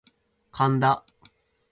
[0.51, 1.05] 神田